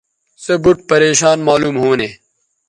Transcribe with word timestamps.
سے 0.43 0.53
بُوٹ 0.63 0.77
پریشان 0.89 1.37
معلوم 1.47 1.75
ھونے 1.81 2.09